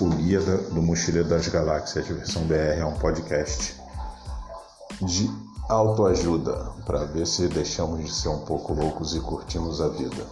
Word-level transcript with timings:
O 0.00 0.08
Guia 0.10 0.38
do 0.40 0.80
Mochileiro 0.80 1.28
das 1.28 1.48
Galáxias, 1.48 2.06
versão 2.06 2.44
BR, 2.44 2.78
é 2.78 2.84
um 2.84 2.94
podcast 2.94 3.74
de 5.02 5.28
autoajuda 5.68 6.70
para 6.86 7.04
ver 7.04 7.26
se 7.26 7.48
deixamos 7.48 8.04
de 8.04 8.12
ser 8.12 8.28
um 8.28 8.44
pouco 8.44 8.72
loucos 8.72 9.16
e 9.16 9.20
curtimos 9.20 9.80
a 9.80 9.88
vida. 9.88 10.24